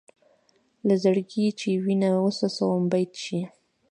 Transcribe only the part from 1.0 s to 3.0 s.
زړګي چې وینه وڅڅوم